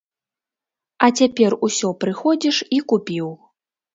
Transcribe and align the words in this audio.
А 1.07 1.09
цяпер 1.23 1.51
усё 1.69 1.91
прыходзіш 2.03 2.57
і 2.79 2.83
купіў. 2.93 3.27